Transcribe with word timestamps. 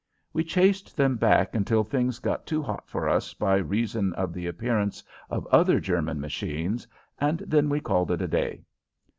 We 0.33 0.43
chased 0.43 0.97
them 0.97 1.15
back 1.17 1.53
until 1.53 1.83
things 1.83 2.17
got 2.17 2.47
too 2.47 2.63
hot 2.63 2.89
for 2.89 3.07
us 3.07 3.35
by 3.35 3.57
reason 3.57 4.13
of 4.13 4.33
the 4.33 4.47
appearance 4.47 5.03
of 5.29 5.45
other 5.51 5.79
German 5.79 6.19
machines, 6.19 6.87
and 7.19 7.37
then 7.45 7.69
we 7.69 7.81
called 7.81 8.09
it 8.09 8.23
a 8.23 8.27
day. 8.27 8.65